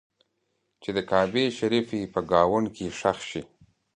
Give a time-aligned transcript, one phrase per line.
[0.81, 3.41] چې د کعبې شریفې په ګاونډ کې ښخ شي.